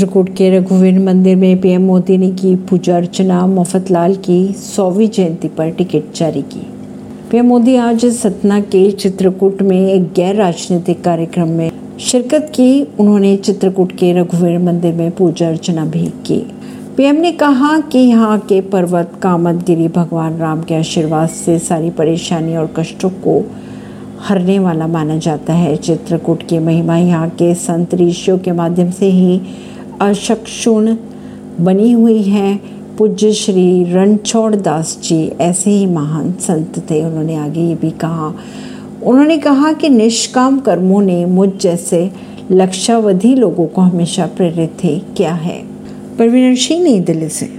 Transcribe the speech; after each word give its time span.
चित्रकूट 0.00 0.28
के 0.28 0.48
रघुवीर 0.50 0.98
मंदिर 0.98 1.36
में 1.36 1.60
पीएम 1.60 1.82
मोदी 1.82 2.16
ने 2.18 2.30
की 2.30 2.54
पूजा 2.56 2.96
अर्चना 2.96 3.46
मुफतलाल 3.46 4.14
की 4.16 4.52
सौवीं 4.52 5.08
जयंती 5.08 5.48
पर 5.48 5.70
टिकट 5.70 6.14
जारी 6.16 6.42
की। 6.42 6.60
पीएम 7.30 7.46
मोदी 7.46 7.74
आज 7.76 8.06
सतना 8.06 8.60
के 8.60 8.90
चित्रकूट 8.90 9.60
में 9.62 9.76
एक 9.76 10.02
गैर 10.12 10.34
राजनीतिक 10.36 11.04
कार्यक्रम 11.04 11.48
में 11.48 11.70
शिरकत 12.00 12.50
की। 12.54 12.82
उन्होंने 12.82 13.36
चित्रकूट 13.36 13.92
के 13.92 14.12
रघुवीर 14.12 14.58
मंदिर 14.58 14.94
में 14.94 15.10
पूजा 15.10 15.48
अर्चना 15.48 15.84
भी 15.84 16.06
की। 16.26 16.40
पीएम 16.96 17.16
ने 17.16 17.32
कहा 17.32 17.78
कि 17.80 17.98
यहाँ 17.98 18.38
के 18.38 18.60
पर्वत, 18.60 19.12
कामतगिरी, 19.22 19.88
भगवान 19.88 20.38
राम 20.38 20.62
के 20.62 20.74
आशीर्वाद 20.74 21.28
से 21.28 21.58
सारी 21.58 21.90
परेशानी 21.90 22.56
और 22.56 22.74
कष्टों 22.76 23.10
को 23.10 23.42
हरने 24.20 24.58
वाला 24.58 24.86
माना 24.86 25.16
जाता 25.18 25.52
है। 25.52 25.76
चित्रकूट 25.76 26.48
की 26.48 26.58
महिमा 26.58 26.96
यहाँ 26.96 27.28
के 27.28 27.54
संत 27.54 27.94
ऋषियों 27.94 28.38
के 28.38 28.52
माध्यम 28.52 28.90
से 28.90 29.06
ही 29.06 29.40
अशक्षुण 30.00 30.96
बनी 31.60 31.92
हुई 31.92 32.22
है। 32.22 32.60
पूज्य 32.98 33.32
श्री 33.32 33.84
रणछोड़ 33.84 34.56
दास 34.56 35.00
जी, 35.04 35.32
ऐसे 35.40 35.70
ही 35.70 35.86
महान 35.86 36.32
संत 36.32 36.78
थे, 36.90 37.04
उन्होंने 37.04 37.36
आगे 37.36 37.60
ये 37.60 37.74
भी 37.74 37.90
कहा। 37.90 38.34
उन्होंने 39.02 39.38
कहा 39.38 39.72
कि 39.72 39.88
निष्काम 39.88 40.58
कर्मों 40.58 41.02
ने 41.02 41.26
मुझ 41.26 41.50
जैसे 41.60 42.10
लक्षावधि 42.50 43.34
लोगों 43.34 43.66
को 43.66 43.80
हमेशा 43.80 44.26
प्रेरित 44.26 44.70
थे। 44.84 44.98
क्या 44.98 45.32
है? 45.32 45.62
परवीन 46.18 46.54
सिंह 46.54 46.84
नई 46.84 47.00
दिल्ली 47.00 47.28
से। 47.28 47.50